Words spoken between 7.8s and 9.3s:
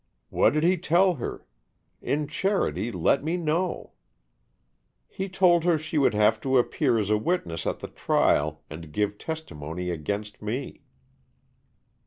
the trial and give